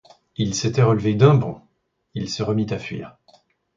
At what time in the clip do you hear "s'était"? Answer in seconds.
0.55-0.81